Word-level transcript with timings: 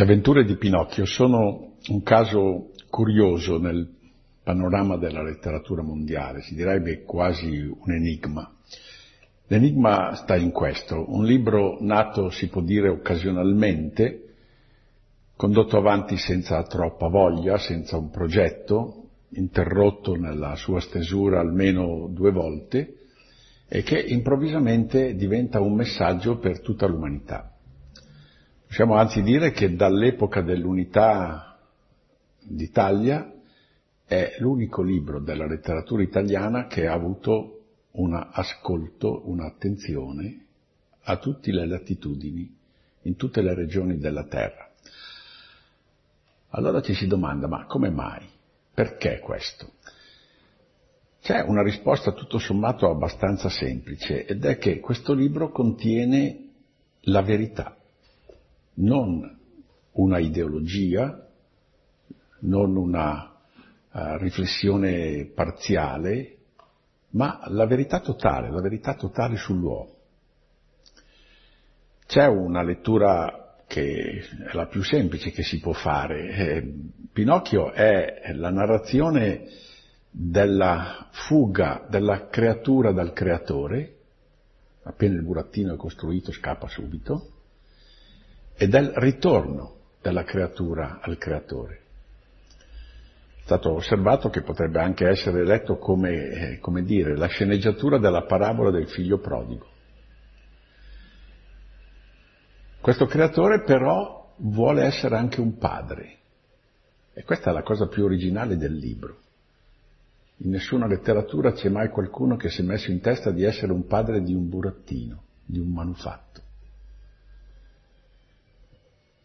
Le 0.00 0.06
avventure 0.06 0.46
di 0.46 0.56
Pinocchio 0.56 1.04
sono 1.04 1.74
un 1.88 2.02
caso 2.02 2.70
curioso 2.88 3.58
nel 3.58 3.86
panorama 4.42 4.96
della 4.96 5.22
letteratura 5.22 5.82
mondiale, 5.82 6.40
si 6.40 6.54
direbbe 6.54 7.02
quasi 7.02 7.66
un 7.66 7.92
enigma. 7.92 8.50
L'enigma 9.48 10.14
sta 10.14 10.36
in 10.36 10.52
questo, 10.52 11.04
un 11.06 11.26
libro 11.26 11.76
nato, 11.82 12.30
si 12.30 12.48
può 12.48 12.62
dire, 12.62 12.88
occasionalmente, 12.88 14.36
condotto 15.36 15.76
avanti 15.76 16.16
senza 16.16 16.62
troppa 16.62 17.08
voglia, 17.08 17.58
senza 17.58 17.98
un 17.98 18.08
progetto, 18.08 19.08
interrotto 19.32 20.14
nella 20.14 20.56
sua 20.56 20.80
stesura 20.80 21.40
almeno 21.40 22.08
due 22.10 22.32
volte, 22.32 23.00
e 23.68 23.82
che 23.82 24.00
improvvisamente 24.00 25.14
diventa 25.14 25.60
un 25.60 25.74
messaggio 25.74 26.38
per 26.38 26.62
tutta 26.62 26.86
l'umanità. 26.86 27.54
Possiamo 28.70 28.94
anzi 28.94 29.22
dire 29.22 29.50
che 29.50 29.74
dall'epoca 29.74 30.42
dell'unità 30.42 31.58
d'Italia 32.40 33.34
è 34.06 34.36
l'unico 34.38 34.82
libro 34.82 35.18
della 35.18 35.44
letteratura 35.44 36.04
italiana 36.04 36.68
che 36.68 36.86
ha 36.86 36.92
avuto 36.92 37.62
un 37.94 38.14
ascolto, 38.14 39.28
un'attenzione 39.28 40.44
a 41.02 41.16
tutte 41.16 41.50
le 41.50 41.66
latitudini, 41.66 42.56
in 43.02 43.16
tutte 43.16 43.42
le 43.42 43.54
regioni 43.54 43.98
della 43.98 44.26
Terra. 44.26 44.70
Allora 46.50 46.80
ci 46.80 46.94
si 46.94 47.08
domanda, 47.08 47.48
ma 47.48 47.66
come 47.66 47.90
mai? 47.90 48.24
Perché 48.72 49.18
questo? 49.18 49.72
C'è 51.20 51.40
una 51.40 51.64
risposta 51.64 52.12
tutto 52.12 52.38
sommato 52.38 52.88
abbastanza 52.88 53.48
semplice 53.48 54.24
ed 54.26 54.44
è 54.44 54.58
che 54.58 54.78
questo 54.78 55.12
libro 55.12 55.50
contiene 55.50 56.50
la 57.00 57.22
verità 57.22 57.74
non 58.80 59.38
una 59.92 60.18
ideologia, 60.18 61.26
non 62.40 62.76
una 62.76 63.34
uh, 63.90 64.16
riflessione 64.18 65.30
parziale, 65.34 66.36
ma 67.10 67.40
la 67.46 67.66
verità 67.66 68.00
totale, 68.00 68.50
la 68.50 68.60
verità 68.60 68.94
totale 68.94 69.36
sull'uomo. 69.36 69.94
C'è 72.06 72.26
una 72.26 72.62
lettura 72.62 73.56
che 73.66 74.24
è 74.48 74.54
la 74.54 74.66
più 74.66 74.82
semplice 74.82 75.30
che 75.30 75.42
si 75.42 75.60
può 75.60 75.72
fare. 75.72 76.28
Eh, 76.28 76.74
Pinocchio 77.12 77.72
è 77.72 78.32
la 78.34 78.50
narrazione 78.50 79.46
della 80.10 81.08
fuga 81.12 81.86
della 81.88 82.28
creatura 82.28 82.90
dal 82.90 83.12
creatore, 83.12 83.96
appena 84.82 85.14
il 85.14 85.22
burattino 85.22 85.74
è 85.74 85.76
costruito 85.76 86.32
scappa 86.32 86.66
subito, 86.66 87.39
e 88.62 88.68
del 88.68 88.92
ritorno 88.96 89.76
della 90.02 90.22
creatura 90.22 90.98
al 91.00 91.16
creatore. 91.16 91.80
È 93.38 93.42
stato 93.44 93.72
osservato 93.72 94.28
che 94.28 94.42
potrebbe 94.42 94.78
anche 94.78 95.08
essere 95.08 95.46
letto 95.46 95.78
come, 95.78 96.10
eh, 96.10 96.58
come 96.58 96.82
dire, 96.82 97.16
la 97.16 97.28
sceneggiatura 97.28 97.96
della 97.96 98.24
parabola 98.24 98.70
del 98.70 98.86
figlio 98.90 99.18
prodigo. 99.18 99.66
Questo 102.82 103.06
creatore 103.06 103.62
però 103.62 104.34
vuole 104.36 104.82
essere 104.82 105.16
anche 105.16 105.40
un 105.40 105.56
padre. 105.56 106.18
E 107.14 107.22
questa 107.22 107.48
è 107.48 107.54
la 107.54 107.62
cosa 107.62 107.88
più 107.88 108.04
originale 108.04 108.58
del 108.58 108.74
libro. 108.74 109.20
In 110.42 110.50
nessuna 110.50 110.86
letteratura 110.86 111.52
c'è 111.52 111.70
mai 111.70 111.88
qualcuno 111.88 112.36
che 112.36 112.50
si 112.50 112.60
è 112.60 112.64
messo 112.64 112.90
in 112.90 113.00
testa 113.00 113.30
di 113.30 113.42
essere 113.42 113.72
un 113.72 113.86
padre 113.86 114.20
di 114.20 114.34
un 114.34 114.50
burattino, 114.50 115.22
di 115.46 115.58
un 115.58 115.68
manufatto. 115.68 116.48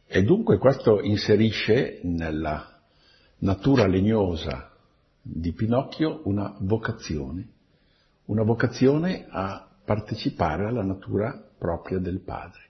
E 0.07 0.23
dunque 0.23 0.57
questo 0.57 1.01
inserisce 1.01 1.99
nella 2.03 2.79
natura 3.39 3.87
legnosa 3.87 4.71
di 5.21 5.51
Pinocchio 5.51 6.21
una 6.25 6.55
vocazione, 6.59 7.47
una 8.25 8.43
vocazione 8.43 9.25
a 9.29 9.67
partecipare 9.83 10.67
alla 10.67 10.83
natura 10.83 11.43
propria 11.57 11.97
del 11.97 12.19
padre. 12.21 12.61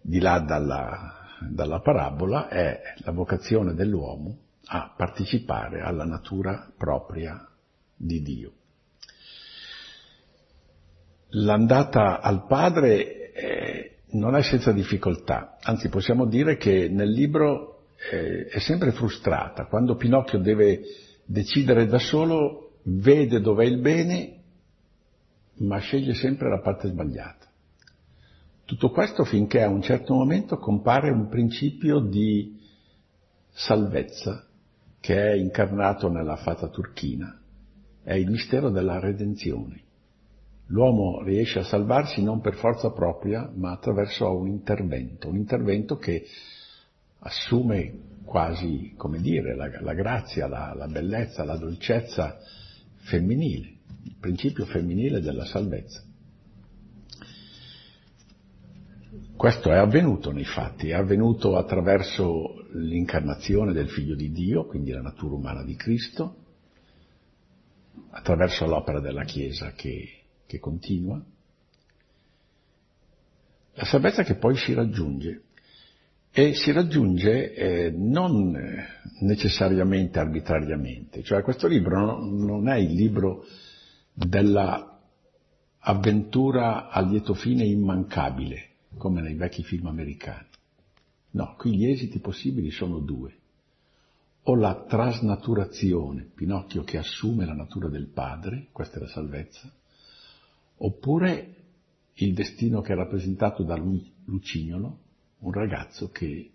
Di 0.00 0.20
là 0.20 0.38
dalla, 0.38 1.14
dalla 1.40 1.80
parabola 1.80 2.48
è 2.48 2.80
la 2.98 3.10
vocazione 3.10 3.74
dell'uomo 3.74 4.38
a 4.66 4.92
partecipare 4.96 5.80
alla 5.80 6.04
natura 6.04 6.70
propria 6.76 7.44
di 7.94 8.22
Dio. 8.22 8.52
L'andata 11.30 12.20
al 12.20 12.46
padre 12.46 13.32
non 14.16 14.34
è 14.34 14.42
senza 14.42 14.72
difficoltà, 14.72 15.56
anzi 15.62 15.88
possiamo 15.88 16.26
dire 16.26 16.56
che 16.56 16.88
nel 16.88 17.10
libro 17.10 17.76
eh, 18.10 18.46
è 18.46 18.58
sempre 18.58 18.92
frustrata. 18.92 19.66
Quando 19.66 19.96
Pinocchio 19.96 20.38
deve 20.38 20.80
decidere 21.24 21.86
da 21.86 21.98
solo, 21.98 22.78
vede 22.84 23.40
dov'è 23.40 23.64
il 23.64 23.80
bene, 23.80 24.40
ma 25.58 25.78
sceglie 25.78 26.14
sempre 26.14 26.48
la 26.48 26.60
parte 26.60 26.88
sbagliata. 26.88 27.46
Tutto 28.64 28.90
questo 28.90 29.24
finché 29.24 29.62
a 29.62 29.68
un 29.68 29.82
certo 29.82 30.14
momento 30.14 30.58
compare 30.58 31.10
un 31.10 31.28
principio 31.28 32.00
di 32.00 32.58
salvezza 33.52 34.44
che 35.00 35.30
è 35.30 35.34
incarnato 35.34 36.08
nella 36.08 36.36
fata 36.36 36.68
turchina, 36.68 37.40
è 38.02 38.14
il 38.14 38.28
mistero 38.28 38.70
della 38.70 38.98
redenzione. 38.98 39.84
L'uomo 40.70 41.22
riesce 41.22 41.60
a 41.60 41.64
salvarsi 41.64 42.22
non 42.22 42.40
per 42.40 42.54
forza 42.54 42.90
propria, 42.90 43.50
ma 43.54 43.70
attraverso 43.72 44.36
un 44.36 44.48
intervento, 44.48 45.28
un 45.28 45.36
intervento 45.36 45.96
che 45.96 46.24
assume 47.20 48.14
quasi, 48.24 48.94
come 48.96 49.20
dire, 49.20 49.54
la, 49.54 49.70
la 49.80 49.94
grazia, 49.94 50.48
la, 50.48 50.74
la 50.74 50.88
bellezza, 50.88 51.44
la 51.44 51.56
dolcezza 51.56 52.38
femminile, 52.96 53.74
il 54.02 54.16
principio 54.18 54.64
femminile 54.64 55.20
della 55.20 55.44
salvezza. 55.44 56.02
Questo 59.36 59.70
è 59.70 59.76
avvenuto 59.76 60.32
nei 60.32 60.44
fatti, 60.44 60.88
è 60.88 60.94
avvenuto 60.94 61.56
attraverso 61.56 62.66
l'incarnazione 62.72 63.72
del 63.72 63.88
Figlio 63.88 64.16
di 64.16 64.32
Dio, 64.32 64.66
quindi 64.66 64.90
la 64.90 65.02
natura 65.02 65.34
umana 65.34 65.62
di 65.62 65.76
Cristo, 65.76 66.36
attraverso 68.10 68.66
l'opera 68.66 68.98
della 68.98 69.24
Chiesa 69.24 69.72
che 69.72 70.25
che 70.46 70.58
continua, 70.58 71.22
la 73.74 73.84
salvezza 73.84 74.22
che 74.22 74.36
poi 74.36 74.56
si 74.56 74.72
raggiunge 74.72 75.42
e 76.30 76.54
si 76.54 76.72
raggiunge 76.72 77.54
eh, 77.54 77.90
non 77.90 78.56
necessariamente 79.20 80.18
arbitrariamente, 80.18 81.22
cioè 81.22 81.42
questo 81.42 81.66
libro 81.66 81.98
non, 81.98 82.44
non 82.44 82.68
è 82.68 82.76
il 82.76 82.92
libro 82.92 83.44
della 84.12 84.98
avventura 85.78 86.88
a 86.88 87.00
lieto 87.00 87.34
fine 87.34 87.64
immancabile, 87.64 88.70
come 88.96 89.20
nei 89.20 89.34
vecchi 89.34 89.62
film 89.62 89.86
americani. 89.86 90.48
No, 91.32 91.54
qui 91.56 91.76
gli 91.76 91.86
esiti 91.86 92.18
possibili 92.18 92.70
sono 92.70 92.98
due. 92.98 93.34
O 94.44 94.54
la 94.56 94.84
trasnaturazione, 94.86 96.30
Pinocchio 96.34 96.82
che 96.82 96.98
assume 96.98 97.44
la 97.44 97.54
natura 97.54 97.88
del 97.88 98.08
padre, 98.08 98.68
questa 98.72 98.96
è 98.96 99.00
la 99.00 99.08
salvezza, 99.08 99.70
oppure 100.78 101.54
il 102.14 102.34
destino 102.34 102.80
che 102.80 102.92
è 102.92 102.96
rappresentato 102.96 103.62
da 103.62 103.76
Lucignolo, 103.76 104.98
un 105.38 105.52
ragazzo 105.52 106.10
che 106.10 106.50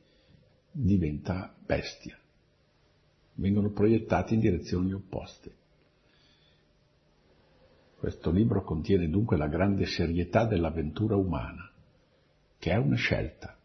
diventa 0.71 1.53
bestia. 1.65 2.17
Vengono 3.35 3.69
proiettati 3.69 4.33
in 4.33 4.39
direzioni 4.39 4.93
opposte. 4.93 5.55
Questo 7.97 8.31
libro 8.31 8.63
contiene 8.63 9.09
dunque 9.09 9.37
la 9.37 9.47
grande 9.47 9.85
serietà 9.85 10.45
dell'avventura 10.45 11.15
umana, 11.15 11.71
che 12.57 12.71
è 12.71 12.75
una 12.77 12.95
scelta. 12.95 13.55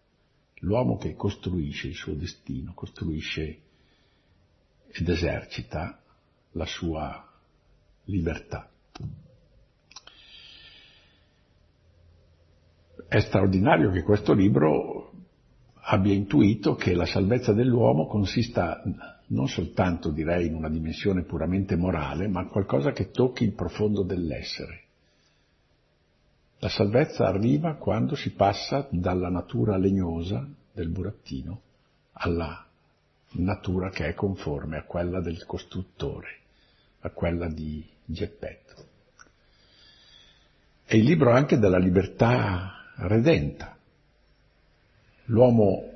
L'uomo 0.61 0.97
che 0.97 1.15
costruisce 1.15 1.89
il 1.89 1.95
suo 1.95 2.15
destino, 2.15 2.75
costruisce 2.75 3.61
ed 4.89 5.09
esercita 5.09 6.03
la 6.53 6.67
sua 6.67 7.27
libertà. 8.05 8.71
È 13.09 13.21
straordinario 13.21 13.91
che 13.91 14.03
questo 14.03 14.33
libro 14.33 15.13
abbia 15.89 16.13
intuito 16.13 16.75
che 16.75 16.95
la 16.95 17.07
salvezza 17.07 17.53
dell'uomo 17.53 18.07
consista 18.07 18.83
non 19.29 19.49
soltanto, 19.49 20.11
direi, 20.11 20.47
in 20.47 20.55
una 20.55 20.69
dimensione 20.69 21.23
puramente 21.23 21.77
morale, 21.77 22.29
ma 22.29 22.47
qualcosa 22.47 22.93
che 22.93 23.11
tocchi 23.11 23.45
il 23.45 23.53
profondo 23.53 24.03
dell'essere. 24.03 24.83
La 26.59 26.69
salvezza 26.69 27.27
arriva 27.27 27.75
quando 27.75 28.15
si 28.15 28.33
passa 28.33 28.87
dalla 28.91 29.29
natura 29.29 29.77
legnosa 29.77 30.47
del 30.73 30.89
burattino 30.89 31.61
alla 32.13 32.65
natura 33.33 33.91
che 33.91 34.09
è 34.09 34.15
conforme 34.15 34.79
a 34.79 34.85
quella 34.85 35.21
del 35.21 35.45
costruttore, 35.45 36.39
a 37.01 37.11
quella 37.11 37.49
di 37.49 37.85
Geppetto. 38.05 38.85
È 40.85 40.95
il 40.95 41.05
libro 41.05 41.33
anche 41.33 41.59
della 41.59 41.79
libertà 41.79 42.76
redenta. 42.97 43.79
L'uomo 45.27 45.93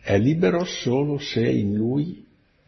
È 0.00 0.16
libero 0.18 0.64
solo 0.64 1.18
se 1.18 1.44
in 1.48 1.74
lui 1.74 2.24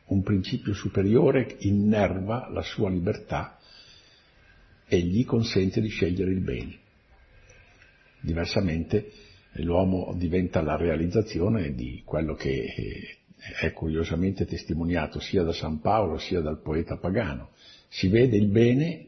un 0.06 0.22
principio 0.22 0.75
superiore 0.75 1.56
innerva 1.60 2.48
la 2.50 2.62
sua 2.62 2.90
libertà 2.90 3.58
e 4.88 4.98
gli 4.98 5.25
consente 5.25 5.80
di 5.80 5.88
scegliere 5.88 6.32
il 6.32 6.40
bene. 6.40 6.78
Diversamente 8.20 9.12
l'uomo 9.52 10.14
diventa 10.16 10.60
la 10.62 10.76
realizzazione 10.76 11.75
di 11.75 12.02
quello 12.04 12.34
che 12.34 13.19
è 13.60 13.72
curiosamente 13.72 14.44
testimoniato 14.44 15.20
sia 15.20 15.44
da 15.44 15.52
San 15.52 15.80
Paolo 15.80 16.19
sia 16.19 16.40
dal 16.40 16.60
poeta 16.60 16.96
pagano. 16.96 17.50
Si 17.88 18.08
vede 18.08 18.36
il 18.36 18.48
bene, 18.48 19.06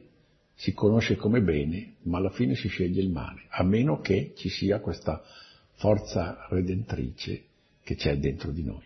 si 0.60 0.74
conosce 0.74 1.16
come 1.16 1.40
bene, 1.40 1.94
ma 2.02 2.18
alla 2.18 2.28
fine 2.28 2.54
si 2.54 2.68
sceglie 2.68 3.00
il 3.00 3.08
male, 3.08 3.44
a 3.48 3.62
meno 3.62 4.00
che 4.00 4.34
ci 4.36 4.50
sia 4.50 4.78
questa 4.80 5.22
forza 5.76 6.46
redentrice 6.50 7.44
che 7.82 7.94
c'è 7.94 8.18
dentro 8.18 8.50
di 8.50 8.62
noi. 8.62 8.84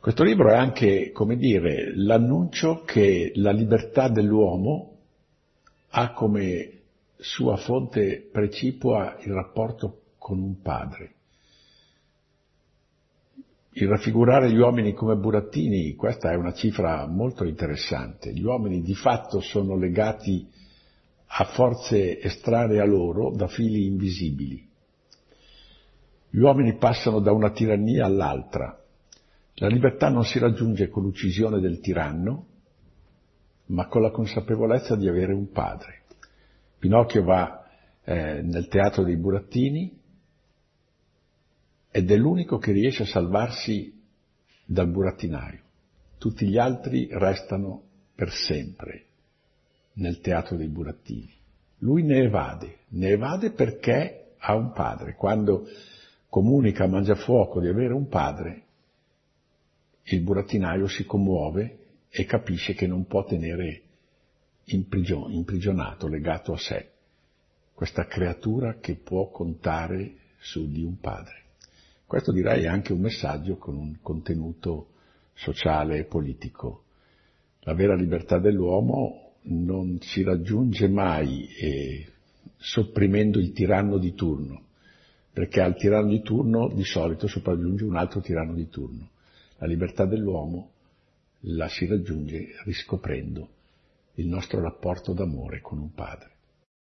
Questo 0.00 0.24
libro 0.24 0.50
è 0.50 0.56
anche, 0.56 1.12
come 1.12 1.36
dire, 1.36 1.92
l'annuncio 1.94 2.82
che 2.82 3.30
la 3.36 3.52
libertà 3.52 4.08
dell'uomo 4.08 4.96
ha 5.90 6.12
come 6.12 6.72
sua 7.16 7.56
fonte 7.56 8.28
precipua 8.32 9.16
il 9.20 9.32
rapporto 9.32 10.00
con 10.18 10.40
un 10.40 10.60
padre. 10.60 11.12
Il 13.80 13.88
raffigurare 13.88 14.52
gli 14.52 14.58
uomini 14.58 14.92
come 14.92 15.16
burattini, 15.16 15.94
questa 15.94 16.30
è 16.30 16.34
una 16.34 16.52
cifra 16.52 17.06
molto 17.06 17.46
interessante. 17.46 18.30
Gli 18.30 18.42
uomini 18.42 18.82
di 18.82 18.94
fatto 18.94 19.40
sono 19.40 19.74
legati 19.74 20.46
a 21.24 21.44
forze 21.44 22.20
estranee 22.20 22.78
a 22.78 22.84
loro 22.84 23.34
da 23.34 23.46
fili 23.46 23.86
invisibili. 23.86 24.68
Gli 26.28 26.40
uomini 26.40 26.76
passano 26.76 27.20
da 27.20 27.32
una 27.32 27.52
tirannia 27.52 28.04
all'altra. 28.04 28.78
La 29.54 29.68
libertà 29.68 30.10
non 30.10 30.26
si 30.26 30.38
raggiunge 30.38 30.90
con 30.90 31.04
l'uccisione 31.04 31.58
del 31.58 31.80
tiranno, 31.80 32.46
ma 33.68 33.86
con 33.86 34.02
la 34.02 34.10
consapevolezza 34.10 34.94
di 34.94 35.08
avere 35.08 35.32
un 35.32 35.50
padre. 35.52 36.02
Pinocchio 36.78 37.24
va 37.24 37.64
eh, 38.04 38.42
nel 38.42 38.68
teatro 38.68 39.04
dei 39.04 39.16
burattini 39.16 39.99
ed 41.90 42.10
è 42.10 42.16
l'unico 42.16 42.58
che 42.58 42.72
riesce 42.72 43.02
a 43.02 43.06
salvarsi 43.06 44.00
dal 44.64 44.88
burattinaio. 44.88 45.60
Tutti 46.18 46.46
gli 46.46 46.58
altri 46.58 47.08
restano 47.10 47.82
per 48.14 48.30
sempre 48.30 49.04
nel 49.94 50.20
teatro 50.20 50.56
dei 50.56 50.68
burattini. 50.68 51.32
Lui 51.78 52.02
ne 52.02 52.18
evade, 52.18 52.80
ne 52.88 53.08
evade 53.08 53.50
perché 53.50 54.34
ha 54.38 54.54
un 54.54 54.72
padre. 54.72 55.14
Quando 55.14 55.66
comunica 56.28 56.84
a 56.84 56.88
Mangiafuoco 56.88 57.60
di 57.60 57.68
avere 57.68 57.94
un 57.94 58.08
padre, 58.08 58.62
il 60.04 60.20
burattinaio 60.20 60.86
si 60.86 61.04
commuove 61.04 61.78
e 62.08 62.24
capisce 62.24 62.74
che 62.74 62.86
non 62.86 63.06
può 63.06 63.24
tenere 63.24 63.82
imprigionato, 64.64 66.06
legato 66.06 66.52
a 66.52 66.58
sé, 66.58 66.90
questa 67.74 68.06
creatura 68.06 68.78
che 68.78 68.94
può 68.94 69.30
contare 69.30 70.14
su 70.38 70.70
di 70.70 70.82
un 70.82 70.98
padre. 70.98 71.48
Questo 72.10 72.32
direi 72.32 72.64
è 72.64 72.66
anche 72.66 72.92
un 72.92 72.98
messaggio 72.98 73.56
con 73.56 73.76
un 73.76 73.98
contenuto 74.02 74.94
sociale 75.32 75.98
e 75.98 76.04
politico. 76.06 76.82
La 77.60 77.72
vera 77.72 77.94
libertà 77.94 78.40
dell'uomo 78.40 79.34
non 79.42 80.00
si 80.00 80.24
raggiunge 80.24 80.88
mai 80.88 81.46
eh, 81.46 82.08
sopprimendo 82.56 83.38
il 83.38 83.52
tiranno 83.52 83.96
di 83.96 84.12
turno, 84.14 84.60
perché 85.32 85.60
al 85.60 85.76
tiranno 85.76 86.08
di 86.08 86.20
turno 86.22 86.72
di 86.74 86.82
solito 86.82 87.28
sopraggiunge 87.28 87.84
un 87.84 87.94
altro 87.94 88.20
tiranno 88.20 88.54
di 88.54 88.68
turno. 88.68 89.10
La 89.58 89.68
libertà 89.68 90.04
dell'uomo 90.04 90.72
la 91.42 91.68
si 91.68 91.86
raggiunge 91.86 92.56
riscoprendo 92.64 93.50
il 94.14 94.26
nostro 94.26 94.60
rapporto 94.60 95.12
d'amore 95.12 95.60
con 95.60 95.78
un 95.78 95.94
padre. 95.94 96.29